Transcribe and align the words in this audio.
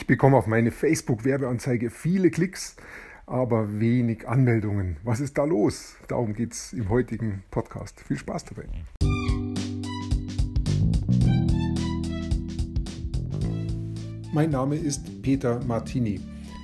Ich 0.00 0.06
bekomme 0.06 0.38
auf 0.38 0.46
meine 0.46 0.70
Facebook-Werbeanzeige 0.70 1.90
viele 1.90 2.30
Klicks, 2.30 2.74
aber 3.26 3.80
wenig 3.80 4.26
Anmeldungen. 4.26 4.96
Was 5.04 5.20
ist 5.20 5.36
da 5.36 5.44
los? 5.44 5.94
Darum 6.08 6.32
geht 6.32 6.52
es 6.52 6.72
im 6.72 6.88
heutigen 6.88 7.44
Podcast. 7.50 8.00
Viel 8.00 8.16
Spaß 8.16 8.46
dabei. 8.46 8.64
Mein 14.32 14.50
Name 14.50 14.76
ist 14.76 15.20
Peter 15.20 15.62
Martini. 15.66 16.18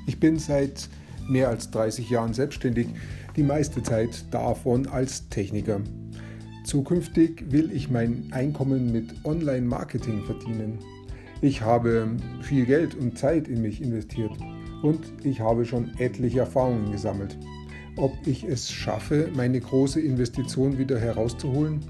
Ich 0.07 0.19
bin 0.19 0.39
seit 0.39 0.89
mehr 1.29 1.51
als 1.51 1.71
30 1.71 2.09
Jahren 2.09 2.33
selbstständig, 2.33 2.89
die 3.37 3.43
meiste 3.43 3.83
Zeit 3.83 4.25
davon 4.31 4.89
als 4.89 5.29
Techniker. 5.29 5.83
Zukünftig 6.65 7.45
will 7.53 7.71
ich 7.71 7.91
mein 7.91 8.29
Einkommen 8.31 8.91
mit 8.91 9.15
Online-Marketing 9.27 10.25
verdienen. 10.25 10.79
Ich 11.43 11.61
habe 11.61 12.09
viel 12.41 12.65
Geld 12.65 12.95
und 12.95 13.19
Zeit 13.19 13.47
in 13.47 13.61
mich 13.61 13.83
investiert 13.83 14.33
und 14.83 15.01
ich 15.23 15.41
habe 15.41 15.67
schon 15.67 15.93
etliche 15.99 16.41
Erfahrungen 16.41 16.91
gesammelt. 16.91 17.37
Ob 17.97 18.13
ich 18.27 18.45
es 18.45 18.71
schaffe, 18.71 19.31
meine 19.35 19.61
große 19.61 20.01
Investition 20.01 20.79
wieder 20.79 20.99
herauszuholen? 20.99 21.81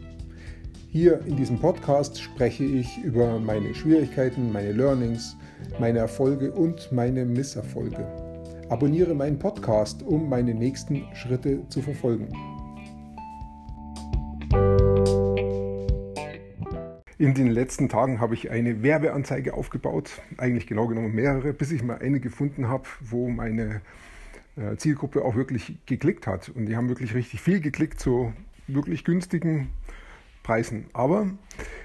Hier 0.89 1.21
in 1.27 1.37
diesem 1.37 1.61
Podcast 1.61 2.21
spreche 2.21 2.65
ich 2.65 2.99
über 3.05 3.39
meine 3.39 3.75
Schwierigkeiten, 3.75 4.51
meine 4.51 4.73
Learnings, 4.73 5.37
meine 5.79 6.01
Erfolge 6.01 6.51
und 6.51 6.91
meine 6.91 7.25
Misserfolge. 7.25 8.05
Abonniere 8.69 9.15
meinen 9.15 9.39
Podcast, 9.39 10.03
um 10.03 10.29
meine 10.29 10.55
nächsten 10.55 11.05
Schritte 11.15 11.61
zu 11.69 11.83
verfolgen. 11.83 12.56
In 17.19 17.33
den 17.33 17.47
letzten 17.47 17.89
Tagen 17.89 18.21
habe 18.21 18.35
ich 18.35 18.51
eine 18.51 18.83
Werbeanzeige 18.83 19.55
aufgebaut, 19.55 20.21
eigentlich 20.37 20.67
genau 20.67 20.87
genommen 20.87 21.15
mehrere, 21.15 21.55
bis 21.55 21.71
ich 21.71 21.83
mal 21.83 21.99
eine 21.99 22.21
gefunden 22.21 22.69
habe, 22.69 22.85
wo 23.01 23.31
meine 23.31 23.81
äh, 24.57 24.77
Zielgruppe 24.77 25.25
auch 25.25 25.35
wirklich 25.35 25.79
geklickt 25.87 26.27
hat. 26.27 26.51
Und 26.51 26.67
die 26.67 26.77
haben 26.77 26.91
wirklich 26.91 27.15
richtig 27.15 27.41
viel 27.41 27.61
geklickt 27.61 28.01
zu 28.01 28.35
wirklich 28.67 29.03
günstigen 29.03 29.71
Preisen. 30.43 30.89
Aber 30.93 31.31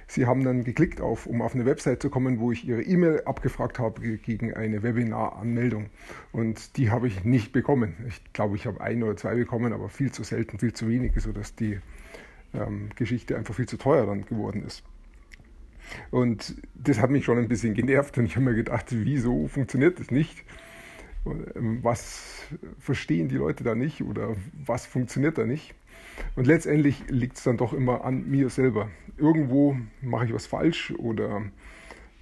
sie 0.06 0.26
haben 0.26 0.44
dann 0.44 0.66
geklickt 0.66 1.00
auf, 1.00 1.28
um 1.28 1.42
auf 1.42 1.56
eine 1.56 1.66
Website 1.66 2.02
zu 2.02 2.10
kommen, 2.10 2.42
wo 2.42 2.52
ich 2.52 2.68
ihre 2.68 2.82
E-Mail 2.82 3.22
abgefragt 3.24 3.80
habe 3.80 4.18
gegen 4.18 4.54
eine 4.54 4.84
Webinar-Anmeldung. 4.84 5.92
Und 6.34 6.76
die 6.76 6.92
habe 6.92 7.08
ich 7.08 7.24
nicht 7.24 7.54
bekommen. 7.54 7.96
Ich 8.10 8.22
glaube, 8.34 8.58
ich 8.58 8.66
habe 8.68 8.82
ein 8.82 9.02
oder 9.02 9.16
zwei 9.16 9.36
bekommen, 9.36 9.72
aber 9.72 9.88
viel 9.88 10.12
zu 10.12 10.24
selten, 10.26 10.60
viel 10.60 10.74
zu 10.74 10.90
wenig, 10.90 11.14
sodass 11.16 11.56
die 11.56 11.80
ähm, 12.54 12.90
Geschichte 12.96 13.38
einfach 13.38 13.56
viel 13.56 13.70
zu 13.70 13.78
teuer 13.78 14.06
dann 14.06 14.26
geworden 14.26 14.66
ist. 14.66 14.84
Und 16.10 16.56
das 16.76 17.00
hat 17.00 17.10
mich 17.10 17.26
schon 17.26 17.38
ein 17.38 17.48
bisschen 17.48 17.74
genervt 17.74 18.18
und 18.18 18.26
ich 18.26 18.36
habe 18.36 18.46
mir 18.46 18.56
gedacht, 18.56 18.88
wieso 18.90 19.48
funktioniert 19.48 20.00
das 20.00 20.12
nicht? 20.12 20.44
Ähm, 21.26 21.80
was 21.82 22.44
verstehen 22.80 23.28
die 23.28 23.36
Leute 23.36 23.64
da 23.64 23.76
nicht 23.76 24.04
oder 24.04 24.36
was 24.66 24.86
funktioniert 24.86 25.38
da 25.38 25.46
nicht? 25.46 25.76
Und 26.36 26.48
letztendlich 26.48 27.04
liegt 27.10 27.38
es 27.38 27.44
dann 27.44 27.58
doch 27.58 27.74
immer 27.74 28.04
an 28.04 28.30
mir 28.30 28.50
selber. 28.50 28.90
Irgendwo 29.18 29.78
mache 30.02 30.26
ich 30.26 30.34
was 30.34 30.48
falsch 30.48 30.94
oder 30.98 31.44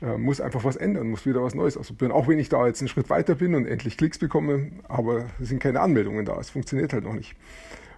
äh, 0.02 0.18
muss 0.18 0.42
einfach 0.42 0.64
was 0.64 0.76
ändern, 0.76 1.10
muss 1.10 1.26
wieder 1.26 1.44
was 1.44 1.56
Neues 1.56 1.78
ausprobieren. 1.78 2.12
Auch 2.12 2.28
wenn 2.28 2.40
ich 2.40 2.50
da 2.50 2.66
jetzt 2.68 2.82
einen 2.82 2.88
Schritt 2.88 3.10
weiter 3.10 3.36
bin 3.36 3.56
und 3.56 3.66
endlich 3.66 3.98
Klicks 3.98 4.18
bekomme, 4.18 4.72
aber 4.88 5.26
es 5.42 5.50
sind 5.50 5.62
keine 5.62 5.82
Anmeldungen 5.82 6.26
da, 6.26 6.40
es 6.40 6.50
funktioniert 6.50 6.94
halt 6.94 7.04
noch 7.04 7.14
nicht. 7.14 7.36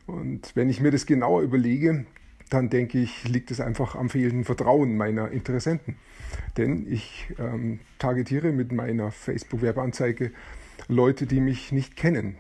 Und 0.08 0.56
wenn 0.56 0.70
ich 0.70 0.82
mir 0.82 0.92
das 0.92 1.06
genauer 1.06 1.42
überlege, 1.42 2.06
dann 2.52 2.70
denke 2.70 3.00
ich, 3.00 3.28
liegt 3.28 3.50
es 3.50 3.62
einfach 3.62 3.96
am 3.96 4.10
fehlenden 4.10 4.44
Vertrauen 4.44 4.98
meiner 4.98 5.32
Interessenten. 5.32 5.96
Denn 6.58 6.86
ich 6.92 7.28
ähm, 7.40 7.80
targetiere 7.98 8.52
mit 8.52 8.74
meiner 8.74 9.10
Facebook-Werbeanzeige 9.10 10.32
Leute, 10.90 11.26
die 11.26 11.40
mich 11.40 11.72
nicht 11.72 11.96
kennen. 11.96 12.36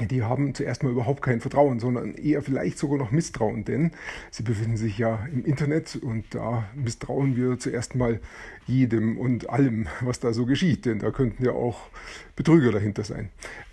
Die 0.00 0.22
haben 0.22 0.54
zuerst 0.54 0.82
mal 0.82 0.90
überhaupt 0.90 1.22
kein 1.22 1.40
Vertrauen, 1.40 1.78
sondern 1.78 2.14
eher 2.14 2.42
vielleicht 2.42 2.78
sogar 2.78 2.98
noch 2.98 3.12
Misstrauen, 3.12 3.64
denn 3.64 3.92
sie 4.30 4.42
befinden 4.42 4.76
sich 4.76 4.98
ja 4.98 5.26
im 5.32 5.44
Internet 5.44 5.96
und 5.96 6.34
da 6.34 6.68
misstrauen 6.74 7.36
wir 7.36 7.58
zuerst 7.58 7.94
mal 7.94 8.20
jedem 8.66 9.18
und 9.18 9.50
allem, 9.50 9.86
was 10.00 10.20
da 10.20 10.32
so 10.32 10.46
geschieht, 10.46 10.84
denn 10.84 10.98
da 10.98 11.10
könnten 11.10 11.44
ja 11.44 11.52
auch 11.52 11.90
Betrüger 12.36 12.72
dahinter 12.72 13.04
sein. 13.04 13.30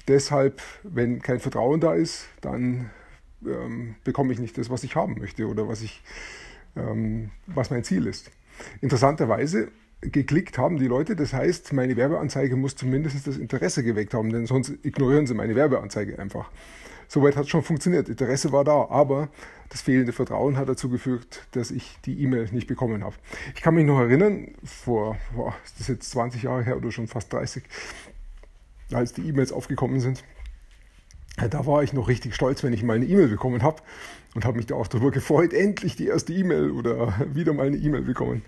Deshalb, 0.07 0.61
wenn 0.83 1.21
kein 1.21 1.39
Vertrauen 1.39 1.79
da 1.79 1.93
ist, 1.93 2.27
dann 2.41 2.89
ähm, 3.47 3.95
bekomme 4.03 4.33
ich 4.33 4.39
nicht 4.39 4.57
das, 4.57 4.69
was 4.69 4.83
ich 4.83 4.95
haben 4.95 5.15
möchte 5.19 5.47
oder 5.47 5.67
was, 5.67 5.81
ich, 5.81 6.01
ähm, 6.75 7.31
was 7.47 7.69
mein 7.69 7.83
Ziel 7.83 8.07
ist. 8.07 8.31
Interessanterweise 8.81 9.69
geklickt 10.01 10.57
haben 10.57 10.77
die 10.77 10.87
Leute, 10.87 11.15
das 11.15 11.33
heißt, 11.33 11.73
meine 11.73 11.95
Werbeanzeige 11.95 12.55
muss 12.55 12.75
zumindest 12.75 13.27
das 13.27 13.37
Interesse 13.37 13.83
geweckt 13.83 14.13
haben, 14.13 14.31
denn 14.31 14.45
sonst 14.45 14.73
ignorieren 14.83 15.25
sie 15.27 15.33
meine 15.33 15.55
Werbeanzeige 15.55 16.19
einfach. 16.19 16.49
Soweit 17.07 17.35
hat 17.35 17.43
es 17.43 17.49
schon 17.49 17.63
funktioniert, 17.63 18.09
Interesse 18.09 18.51
war 18.51 18.63
da, 18.63 18.87
aber 18.89 19.29
das 19.69 19.81
fehlende 19.81 20.11
Vertrauen 20.11 20.57
hat 20.57 20.69
dazu 20.69 20.89
geführt, 20.89 21.47
dass 21.51 21.71
ich 21.71 21.97
die 22.05 22.21
E-Mail 22.21 22.49
nicht 22.51 22.67
bekommen 22.67 23.03
habe. 23.03 23.15
Ich 23.55 23.61
kann 23.61 23.75
mich 23.75 23.85
noch 23.85 23.99
erinnern, 23.99 24.55
vor, 24.63 25.17
boah, 25.35 25.53
ist 25.65 25.79
das 25.79 25.87
jetzt 25.87 26.09
20 26.11 26.43
Jahre 26.43 26.63
her 26.63 26.77
oder 26.77 26.91
schon 26.91 27.07
fast 27.07 27.31
30, 27.31 27.63
als 28.91 29.13
die 29.13 29.27
E-Mails 29.27 29.51
aufgekommen 29.51 29.99
sind, 29.99 30.23
da 31.37 31.65
war 31.65 31.83
ich 31.83 31.93
noch 31.93 32.07
richtig 32.07 32.35
stolz, 32.35 32.63
wenn 32.63 32.73
ich 32.73 32.83
mal 32.83 32.95
eine 32.95 33.05
E-Mail 33.05 33.27
bekommen 33.27 33.61
habe 33.61 33.81
und 34.35 34.45
habe 34.45 34.57
mich 34.57 34.67
da 34.67 34.75
auch 34.75 34.87
darüber 34.87 35.11
gefreut, 35.11 35.53
endlich 35.53 35.95
die 35.95 36.07
erste 36.07 36.33
E-Mail 36.33 36.71
oder 36.71 37.13
wieder 37.33 37.53
mal 37.53 37.67
eine 37.67 37.77
E-Mail 37.77 38.03
bekommen. 38.03 38.43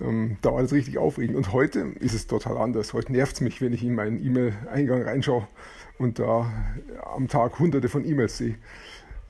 Ähm, 0.00 0.36
da 0.42 0.52
war 0.52 0.62
das 0.62 0.72
richtig 0.72 0.98
aufregend. 0.98 1.36
Und 1.36 1.52
heute 1.52 1.80
ist 2.00 2.14
es 2.14 2.26
total 2.26 2.58
anders. 2.58 2.92
Heute 2.92 3.12
nervt 3.12 3.36
es 3.36 3.40
mich, 3.40 3.60
wenn 3.60 3.72
ich 3.72 3.82
in 3.82 3.94
meinen 3.94 4.24
E-Mail-Eingang 4.24 5.02
reinschaue 5.02 5.46
und 5.98 6.18
da 6.18 6.52
am 7.14 7.28
Tag 7.28 7.58
hunderte 7.58 7.88
von 7.88 8.04
E-Mails 8.04 8.38
sehe. 8.38 8.56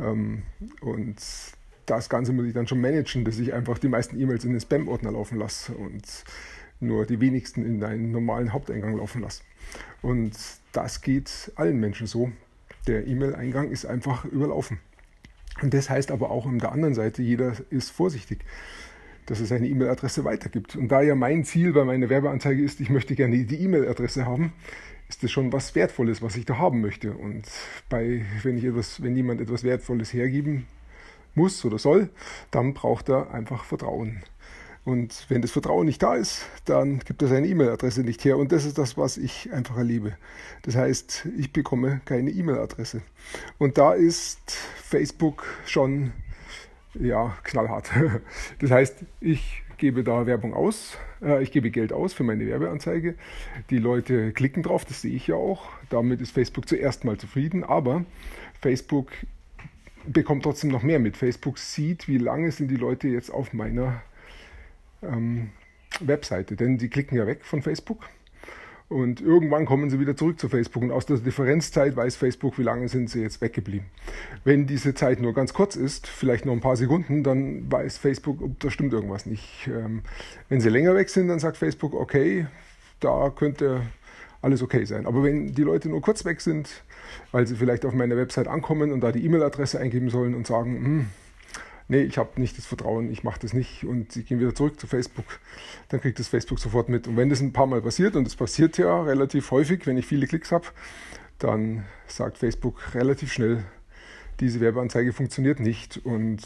Ähm, 0.00 0.42
und 0.80 1.16
das 1.86 2.08
Ganze 2.08 2.32
muss 2.32 2.46
ich 2.46 2.54
dann 2.54 2.66
schon 2.66 2.80
managen, 2.80 3.24
dass 3.24 3.38
ich 3.38 3.54
einfach 3.54 3.78
die 3.78 3.88
meisten 3.88 4.20
E-Mails 4.20 4.44
in 4.44 4.52
den 4.52 4.60
Spam-Ordner 4.60 5.12
laufen 5.12 5.38
lasse 5.38 5.72
und 5.72 6.04
nur 6.80 7.06
die 7.06 7.20
wenigsten 7.20 7.64
in 7.64 7.82
einen 7.82 8.10
normalen 8.10 8.52
Haupteingang 8.52 8.96
laufen 8.96 9.22
lasse. 9.22 9.42
Und 10.02 10.36
das 10.72 11.00
geht 11.00 11.52
allen 11.54 11.78
Menschen 11.78 12.06
so 12.06 12.30
der 12.86 13.06
E-Mail-Eingang 13.06 13.70
ist 13.70 13.86
einfach 13.86 14.24
überlaufen. 14.24 14.78
Und 15.62 15.72
das 15.72 15.88
heißt 15.88 16.10
aber 16.10 16.30
auch 16.30 16.46
an 16.46 16.58
der 16.58 16.72
anderen 16.72 16.94
Seite, 16.94 17.22
jeder 17.22 17.54
ist 17.70 17.90
vorsichtig, 17.90 18.44
dass 19.26 19.40
er 19.40 19.46
seine 19.46 19.66
E-Mail-Adresse 19.68 20.24
weitergibt. 20.24 20.76
Und 20.76 20.88
da 20.88 21.00
ja 21.00 21.14
mein 21.14 21.44
Ziel 21.44 21.72
bei 21.72 21.84
meiner 21.84 22.08
Werbeanzeige 22.08 22.62
ist, 22.62 22.80
ich 22.80 22.90
möchte 22.90 23.14
gerne 23.14 23.44
die 23.44 23.62
E-Mail-Adresse 23.62 24.26
haben, 24.26 24.52
ist 25.08 25.22
das 25.22 25.30
schon 25.30 25.52
was 25.52 25.74
Wertvolles, 25.74 26.22
was 26.22 26.36
ich 26.36 26.44
da 26.44 26.58
haben 26.58 26.80
möchte. 26.80 27.12
Und 27.12 27.46
bei, 27.88 28.24
wenn, 28.42 28.58
ich 28.58 28.64
etwas, 28.64 29.02
wenn 29.02 29.16
jemand 29.16 29.40
etwas 29.40 29.64
Wertvolles 29.64 30.12
hergeben 30.12 30.66
muss 31.34 31.64
oder 31.64 31.78
soll, 31.78 32.10
dann 32.50 32.74
braucht 32.74 33.08
er 33.08 33.32
einfach 33.32 33.64
Vertrauen. 33.64 34.22
Und 34.86 35.26
wenn 35.28 35.42
das 35.42 35.50
Vertrauen 35.50 35.84
nicht 35.84 36.00
da 36.00 36.14
ist, 36.14 36.46
dann 36.64 37.00
gibt 37.00 37.20
er 37.20 37.26
seine 37.26 37.48
E-Mail-Adresse 37.48 38.02
nicht 38.02 38.24
her. 38.24 38.38
Und 38.38 38.52
das 38.52 38.64
ist 38.64 38.78
das, 38.78 38.96
was 38.96 39.18
ich 39.18 39.52
einfach 39.52 39.76
erlebe. 39.76 40.12
Das 40.62 40.76
heißt, 40.76 41.26
ich 41.36 41.52
bekomme 41.52 42.00
keine 42.04 42.30
E-Mail-Adresse. 42.30 43.02
Und 43.58 43.78
da 43.78 43.94
ist 43.94 44.52
Facebook 44.84 45.44
schon 45.66 46.12
ja, 46.94 47.36
knallhart. 47.42 47.90
Das 48.60 48.70
heißt, 48.70 49.04
ich 49.20 49.64
gebe 49.76 50.04
da 50.04 50.24
Werbung 50.24 50.54
aus, 50.54 50.96
äh, 51.20 51.42
ich 51.42 51.50
gebe 51.50 51.72
Geld 51.72 51.92
aus 51.92 52.12
für 52.12 52.22
meine 52.22 52.46
Werbeanzeige. 52.46 53.16
Die 53.70 53.78
Leute 53.78 54.30
klicken 54.32 54.62
drauf, 54.62 54.84
das 54.84 55.02
sehe 55.02 55.12
ich 55.12 55.26
ja 55.26 55.34
auch. 55.34 55.68
Damit 55.90 56.20
ist 56.20 56.30
Facebook 56.30 56.68
zuerst 56.68 57.04
mal 57.04 57.18
zufrieden. 57.18 57.64
Aber 57.64 58.04
Facebook 58.60 59.10
bekommt 60.06 60.44
trotzdem 60.44 60.70
noch 60.70 60.84
mehr 60.84 61.00
mit. 61.00 61.16
Facebook 61.16 61.58
sieht, 61.58 62.06
wie 62.06 62.18
lange 62.18 62.52
sind 62.52 62.70
die 62.70 62.76
Leute 62.76 63.08
jetzt 63.08 63.30
auf 63.30 63.52
meiner 63.52 64.00
ähm, 65.02 65.50
Webseite, 66.00 66.56
denn 66.56 66.78
sie 66.78 66.88
klicken 66.88 67.16
ja 67.16 67.26
weg 67.26 67.44
von 67.44 67.62
Facebook 67.62 68.06
und 68.88 69.20
irgendwann 69.20 69.66
kommen 69.66 69.90
sie 69.90 69.98
wieder 69.98 70.16
zurück 70.16 70.38
zu 70.38 70.48
Facebook 70.48 70.84
und 70.84 70.92
aus 70.92 71.06
der 71.06 71.18
Differenzzeit 71.18 71.96
weiß 71.96 72.14
Facebook, 72.14 72.56
wie 72.56 72.62
lange 72.62 72.88
sind 72.88 73.10
sie 73.10 73.20
jetzt 73.20 73.40
weggeblieben. 73.40 73.86
Wenn 74.44 74.68
diese 74.68 74.94
Zeit 74.94 75.20
nur 75.20 75.34
ganz 75.34 75.52
kurz 75.52 75.74
ist, 75.74 76.06
vielleicht 76.06 76.44
nur 76.44 76.54
ein 76.54 76.60
paar 76.60 76.76
Sekunden, 76.76 77.24
dann 77.24 77.70
weiß 77.70 77.98
Facebook, 77.98 78.40
ob 78.40 78.60
da 78.60 78.70
stimmt 78.70 78.92
irgendwas 78.92 79.26
nicht. 79.26 79.66
Ähm, 79.66 80.02
wenn 80.48 80.60
sie 80.60 80.68
länger 80.68 80.94
weg 80.94 81.08
sind, 81.08 81.26
dann 81.26 81.40
sagt 81.40 81.56
Facebook, 81.56 81.94
okay, 81.94 82.46
da 83.00 83.30
könnte 83.30 83.82
alles 84.40 84.62
okay 84.62 84.84
sein. 84.84 85.06
Aber 85.06 85.24
wenn 85.24 85.52
die 85.52 85.62
Leute 85.62 85.88
nur 85.88 86.00
kurz 86.00 86.24
weg 86.24 86.40
sind, 86.40 86.84
weil 87.32 87.44
sie 87.48 87.56
vielleicht 87.56 87.84
auf 87.84 87.92
meiner 87.92 88.16
Website 88.16 88.46
ankommen 88.46 88.92
und 88.92 89.00
da 89.00 89.10
die 89.10 89.24
E-Mail-Adresse 89.24 89.80
eingeben 89.80 90.10
sollen 90.10 90.36
und 90.36 90.46
sagen, 90.46 90.76
hm, 90.76 91.06
nee, 91.88 92.02
ich 92.02 92.18
habe 92.18 92.40
nicht 92.40 92.58
das 92.58 92.66
Vertrauen, 92.66 93.10
ich 93.10 93.24
mache 93.24 93.40
das 93.40 93.52
nicht 93.52 93.84
und 93.84 94.12
sie 94.12 94.24
gehen 94.24 94.40
wieder 94.40 94.54
zurück 94.54 94.80
zu 94.80 94.86
Facebook, 94.86 95.26
dann 95.88 96.00
kriegt 96.00 96.18
das 96.18 96.28
Facebook 96.28 96.58
sofort 96.58 96.88
mit. 96.88 97.06
Und 97.08 97.16
wenn 97.16 97.28
das 97.28 97.40
ein 97.40 97.52
paar 97.52 97.66
Mal 97.66 97.82
passiert, 97.82 98.16
und 98.16 98.24
das 98.24 98.36
passiert 98.36 98.78
ja 98.78 99.02
relativ 99.02 99.50
häufig, 99.50 99.86
wenn 99.86 99.96
ich 99.96 100.06
viele 100.06 100.26
Klicks 100.26 100.52
habe, 100.52 100.66
dann 101.38 101.84
sagt 102.06 102.38
Facebook 102.38 102.94
relativ 102.94 103.32
schnell, 103.32 103.64
diese 104.40 104.60
Werbeanzeige 104.60 105.12
funktioniert 105.12 105.60
nicht 105.60 105.98
und 106.04 106.42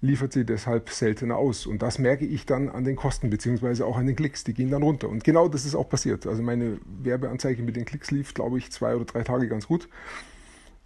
liefert 0.00 0.32
sie 0.32 0.44
deshalb 0.44 0.90
seltener 0.90 1.36
aus. 1.36 1.66
Und 1.66 1.82
das 1.82 1.98
merke 1.98 2.24
ich 2.24 2.46
dann 2.46 2.68
an 2.68 2.84
den 2.84 2.96
Kosten 2.96 3.30
beziehungsweise 3.30 3.84
auch 3.84 3.96
an 3.96 4.06
den 4.06 4.16
Klicks. 4.16 4.44
Die 4.44 4.54
gehen 4.54 4.70
dann 4.70 4.82
runter. 4.82 5.08
Und 5.08 5.24
genau 5.24 5.48
das 5.48 5.66
ist 5.66 5.74
auch 5.74 5.88
passiert. 5.88 6.26
Also 6.26 6.42
meine 6.42 6.78
Werbeanzeige 7.02 7.62
mit 7.62 7.76
den 7.76 7.84
Klicks 7.84 8.10
lief, 8.10 8.32
glaube 8.34 8.58
ich, 8.58 8.72
zwei 8.72 8.96
oder 8.96 9.04
drei 9.04 9.22
Tage 9.22 9.48
ganz 9.48 9.66
gut. 9.66 9.88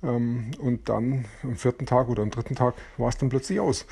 Ähm, 0.04 0.50
und 0.58 0.88
dann 0.88 1.24
am 1.42 1.56
vierten 1.56 1.86
Tag 1.86 2.08
oder 2.08 2.22
am 2.22 2.30
dritten 2.30 2.54
Tag 2.54 2.74
war 2.98 3.08
es 3.08 3.16
dann 3.16 3.28
plötzlich 3.28 3.60
aus 3.60 3.86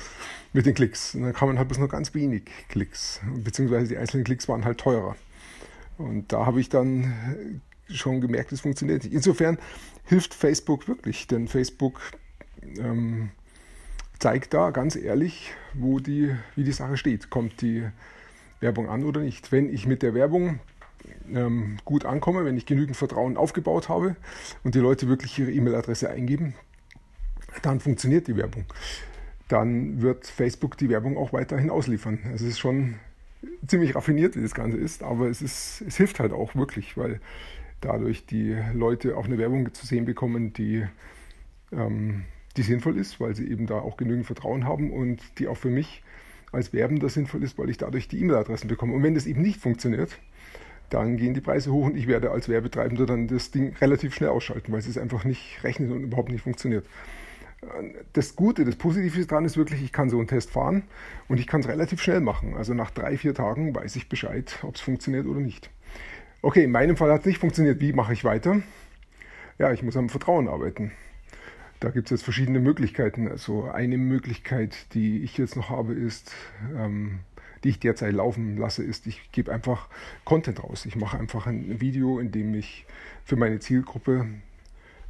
mit 0.53 0.65
den 0.65 0.73
Klicks. 0.73 1.15
Und 1.15 1.23
dann 1.23 1.33
kamen 1.33 1.57
halt 1.57 1.67
bloß 1.67 1.79
nur 1.79 1.89
ganz 1.89 2.13
wenig 2.13 2.43
Klicks. 2.69 3.21
Beziehungsweise 3.43 3.87
die 3.87 3.97
einzelnen 3.97 4.23
Klicks 4.23 4.47
waren 4.47 4.65
halt 4.65 4.79
teurer. 4.79 5.15
Und 5.97 6.31
da 6.31 6.45
habe 6.45 6.59
ich 6.59 6.69
dann 6.69 7.61
schon 7.89 8.21
gemerkt, 8.21 8.51
es 8.51 8.61
funktioniert 8.61 9.03
nicht. 9.03 9.13
Insofern 9.13 9.57
hilft 10.05 10.33
Facebook 10.33 10.87
wirklich, 10.87 11.27
denn 11.27 11.47
Facebook 11.47 11.99
ähm, 12.77 13.31
zeigt 14.19 14.53
da 14.53 14.71
ganz 14.71 14.95
ehrlich, 14.95 15.53
wo 15.73 15.99
die, 15.99 16.35
wie 16.55 16.63
die 16.63 16.71
Sache 16.71 16.97
steht. 16.97 17.29
Kommt 17.29 17.61
die 17.61 17.83
Werbung 18.59 18.89
an 18.89 19.03
oder 19.03 19.21
nicht? 19.21 19.51
Wenn 19.51 19.73
ich 19.73 19.85
mit 19.85 20.01
der 20.01 20.13
Werbung 20.13 20.59
ähm, 21.33 21.77
gut 21.85 22.05
ankomme, 22.05 22.45
wenn 22.45 22.57
ich 22.57 22.65
genügend 22.65 22.97
Vertrauen 22.97 23.37
aufgebaut 23.37 23.89
habe 23.89 24.15
und 24.63 24.75
die 24.75 24.79
Leute 24.79 25.07
wirklich 25.07 25.37
ihre 25.39 25.51
E-Mail-Adresse 25.51 26.09
eingeben, 26.09 26.53
dann 27.61 27.79
funktioniert 27.79 28.27
die 28.27 28.35
Werbung. 28.35 28.65
Dann 29.47 30.01
wird 30.01 30.27
Facebook 30.27 30.77
die 30.77 30.89
Werbung 30.89 31.17
auch 31.17 31.33
weiterhin 31.33 31.69
ausliefern. 31.69 32.19
Es 32.33 32.41
ist 32.41 32.59
schon 32.59 32.95
ziemlich 33.67 33.95
raffiniert, 33.95 34.35
wie 34.35 34.41
das 34.41 34.53
Ganze 34.53 34.77
ist, 34.77 35.03
aber 35.03 35.29
es, 35.29 35.41
ist, 35.41 35.83
es 35.87 35.97
hilft 35.97 36.19
halt 36.19 36.31
auch 36.31 36.55
wirklich, 36.55 36.97
weil 36.97 37.19
dadurch 37.81 38.25
die 38.25 38.57
Leute 38.73 39.17
auch 39.17 39.25
eine 39.25 39.37
Werbung 39.37 39.73
zu 39.73 39.85
sehen 39.85 40.05
bekommen, 40.05 40.53
die 40.53 40.85
ähm, 41.71 42.23
die 42.57 42.61
sinnvoll 42.61 42.97
ist, 42.97 43.19
weil 43.19 43.35
sie 43.35 43.49
eben 43.49 43.65
da 43.65 43.79
auch 43.79 43.97
genügend 43.97 44.25
Vertrauen 44.25 44.65
haben 44.65 44.91
und 44.91 45.21
die 45.39 45.47
auch 45.47 45.57
für 45.57 45.69
mich 45.69 46.03
als 46.51 46.71
Werbender 46.71 47.09
sinnvoll 47.09 47.43
ist, 47.43 47.57
weil 47.57 47.69
ich 47.69 47.77
dadurch 47.77 48.07
die 48.07 48.19
E-Mail-Adressen 48.21 48.67
bekomme. 48.67 48.93
Und 48.93 49.03
wenn 49.03 49.15
das 49.15 49.25
eben 49.25 49.41
nicht 49.41 49.59
funktioniert, 49.59 50.19
dann 50.93 51.17
gehen 51.17 51.33
die 51.33 51.41
Preise 51.41 51.71
hoch 51.71 51.85
und 51.85 51.97
ich 51.97 52.07
werde 52.07 52.31
als 52.31 52.49
Werbetreibender 52.49 53.05
dann 53.05 53.27
das 53.27 53.51
Ding 53.51 53.75
relativ 53.81 54.13
schnell 54.13 54.29
ausschalten, 54.29 54.71
weil 54.71 54.79
es 54.79 54.97
einfach 54.97 55.23
nicht 55.23 55.63
rechnet 55.63 55.91
und 55.91 56.03
überhaupt 56.03 56.31
nicht 56.31 56.43
funktioniert. 56.43 56.85
Das 58.11 58.35
Gute, 58.35 58.65
das 58.65 58.75
Positive 58.75 59.25
daran 59.25 59.45
ist 59.45 59.57
wirklich, 59.57 59.81
ich 59.81 59.91
kann 59.91 60.09
so 60.09 60.17
einen 60.17 60.27
Test 60.27 60.51
fahren 60.51 60.83
und 61.29 61.39
ich 61.39 61.47
kann 61.47 61.61
es 61.61 61.67
relativ 61.67 62.01
schnell 62.01 62.19
machen. 62.19 62.55
Also 62.55 62.73
nach 62.73 62.91
drei, 62.91 63.17
vier 63.17 63.33
Tagen 63.33 63.73
weiß 63.73 63.95
ich 63.95 64.09
Bescheid, 64.09 64.59
ob 64.63 64.75
es 64.75 64.81
funktioniert 64.81 65.25
oder 65.25 65.39
nicht. 65.39 65.69
Okay, 66.41 66.65
in 66.65 66.71
meinem 66.71 66.97
Fall 66.97 67.11
hat 67.11 67.21
es 67.21 67.25
nicht 67.25 67.39
funktioniert. 67.39 67.79
Wie 67.79 67.93
mache 67.93 68.13
ich 68.13 68.25
weiter? 68.25 68.61
Ja, 69.57 69.71
ich 69.71 69.81
muss 69.81 69.95
am 69.95 70.09
Vertrauen 70.09 70.47
arbeiten. 70.47 70.91
Da 71.79 71.89
gibt 71.89 72.07
es 72.07 72.11
jetzt 72.11 72.23
verschiedene 72.23 72.59
Möglichkeiten. 72.59 73.29
Also 73.29 73.63
eine 73.63 73.97
Möglichkeit, 73.97 74.93
die 74.93 75.23
ich 75.23 75.37
jetzt 75.37 75.55
noch 75.55 75.69
habe, 75.69 75.93
ist, 75.93 76.33
ähm, 76.77 77.19
die 77.63 77.69
ich 77.69 77.79
derzeit 77.79 78.13
laufen 78.13 78.57
lasse, 78.57 78.83
ist, 78.83 79.07
ich 79.07 79.31
gebe 79.31 79.51
einfach 79.51 79.89
Content 80.25 80.63
raus. 80.63 80.85
Ich 80.85 80.95
mache 80.95 81.17
einfach 81.17 81.47
ein 81.47 81.79
Video, 81.79 82.19
in 82.19 82.31
dem 82.31 82.53
ich 82.53 82.85
für 83.23 83.35
meine 83.35 83.59
Zielgruppe 83.59 84.27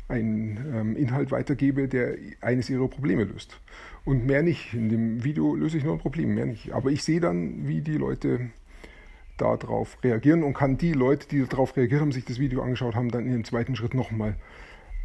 einen 0.08 0.58
ähm, 0.74 0.96
Inhalt 0.96 1.32
weitergebe, 1.32 1.88
der 1.88 2.16
eines 2.42 2.70
ihrer 2.70 2.88
Probleme 2.88 3.24
löst. 3.24 3.60
Und 4.06 4.26
mehr 4.26 4.44
nicht. 4.44 4.74
In 4.74 4.90
dem 4.90 5.24
Video 5.24 5.56
löse 5.56 5.78
ich 5.78 5.84
nur 5.84 5.94
ein 5.94 6.00
Problem, 6.00 6.36
mehr 6.36 6.46
nicht. 6.46 6.72
Aber 6.74 6.92
ich 6.92 7.04
sehe 7.04 7.20
dann, 7.20 7.68
wie 7.68 7.82
die 7.82 7.98
Leute 7.98 8.52
darauf 9.38 9.98
reagieren 10.04 10.44
und 10.44 10.54
kann 10.54 10.78
die 10.78 10.94
Leute, 10.94 11.28
die 11.28 11.46
darauf 11.48 11.76
reagiert 11.76 12.02
haben, 12.02 12.12
sich 12.12 12.26
das 12.26 12.38
Video 12.38 12.62
angeschaut 12.62 12.96
haben, 12.96 13.10
dann 13.10 13.26
in 13.26 13.32
dem 13.32 13.44
zweiten 13.44 13.76
Schritt 13.76 13.94
nochmal 13.94 14.36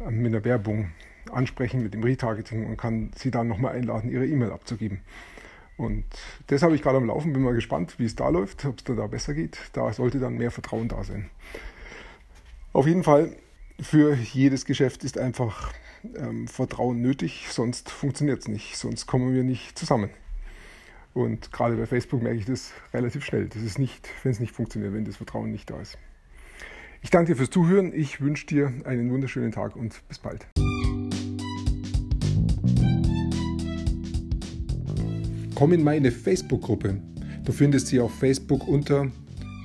ähm, 0.01 0.21
mit 0.21 0.33
einer 0.33 0.45
Werbung 0.45 0.91
ansprechen 1.31 1.83
mit 1.83 1.93
dem 1.93 2.03
Retargeting 2.03 2.65
und 2.65 2.77
kann 2.77 3.11
sie 3.15 3.31
dann 3.31 3.47
nochmal 3.47 3.75
einladen, 3.75 4.09
ihre 4.09 4.25
E-Mail 4.25 4.51
abzugeben. 4.51 5.01
Und 5.79 6.03
das 6.47 6.61
habe 6.61 6.75
ich 6.75 6.81
gerade 6.81 6.97
am 6.97 7.05
Laufen, 7.05 7.31
bin 7.31 7.41
mal 7.41 7.53
gespannt, 7.53 7.99
wie 7.99 8.05
es 8.05 8.13
da 8.13 8.27
läuft, 8.27 8.65
ob 8.65 8.79
es 8.79 8.83
da, 8.83 9.07
besser 9.07 9.33
geht. 9.33 9.57
Da 9.71 9.93
sollte 9.93 10.19
dann 10.19 10.33
mehr 10.33 10.51
Vertrauen 10.51 10.89
da 10.89 11.05
sein. 11.05 11.29
Auf 12.73 12.85
jeden 12.85 13.03
Fall, 13.03 13.37
für 13.79 14.13
jedes 14.13 14.65
Geschäft 14.65 15.05
ist 15.05 15.17
einfach 15.17 15.71
ähm, 16.17 16.49
Vertrauen 16.49 17.01
nötig, 17.01 17.47
sonst 17.49 17.89
funktioniert 17.89 18.41
es 18.41 18.49
nicht, 18.49 18.75
sonst 18.75 19.07
kommen 19.07 19.33
wir 19.33 19.43
nicht 19.43 19.79
zusammen. 19.79 20.09
Und 21.13 21.53
gerade 21.53 21.77
bei 21.77 21.85
Facebook 21.85 22.21
merke 22.21 22.39
ich 22.39 22.45
das 22.45 22.73
relativ 22.93 23.23
schnell. 23.23 23.47
Das 23.47 23.61
ist 23.61 23.79
nicht, 23.79 24.09
wenn 24.23 24.33
es 24.33 24.41
nicht 24.41 24.51
funktioniert, 24.51 24.93
wenn 24.93 25.05
das 25.05 25.15
Vertrauen 25.15 25.49
nicht 25.49 25.69
da 25.69 25.79
ist. 25.79 25.97
Ich 27.01 27.09
danke 27.09 27.31
dir 27.31 27.37
fürs 27.37 27.51
Zuhören. 27.51 27.93
Ich 27.93 28.19
wünsche 28.19 28.45
dir 28.45 28.73
einen 28.83 29.09
wunderschönen 29.11 29.53
Tag 29.53 29.77
und 29.77 30.05
bis 30.09 30.19
bald. 30.19 30.45
Komm 35.59 35.73
in 35.73 35.83
meine 35.83 36.09
Facebook-Gruppe. 36.09 37.01
Du 37.43 37.51
findest 37.51 37.87
sie 37.87 37.99
auf 37.99 38.17
Facebook 38.17 38.65
unter 38.65 39.11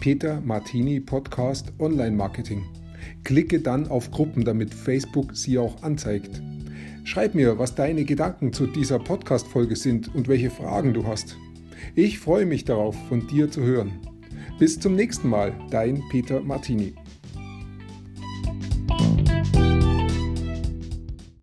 Peter 0.00 0.40
Martini 0.40 0.98
Podcast 0.98 1.72
Online 1.78 2.16
Marketing. 2.16 2.64
Klicke 3.22 3.60
dann 3.60 3.86
auf 3.86 4.10
Gruppen, 4.10 4.44
damit 4.44 4.74
Facebook 4.74 5.36
sie 5.36 5.56
auch 5.56 5.84
anzeigt. 5.84 6.42
Schreib 7.04 7.36
mir, 7.36 7.60
was 7.60 7.76
deine 7.76 8.04
Gedanken 8.04 8.52
zu 8.52 8.66
dieser 8.66 8.98
Podcast-Folge 8.98 9.76
sind 9.76 10.12
und 10.16 10.26
welche 10.26 10.50
Fragen 10.50 10.94
du 10.94 11.06
hast. 11.06 11.36
Ich 11.94 12.18
freue 12.18 12.44
mich 12.44 12.64
darauf, 12.64 12.96
von 13.06 13.28
dir 13.28 13.48
zu 13.48 13.62
hören. 13.62 13.92
Bis 14.58 14.80
zum 14.80 14.96
nächsten 14.96 15.28
Mal, 15.28 15.54
dein 15.70 16.02
Peter 16.10 16.40
Martini. 16.40 16.94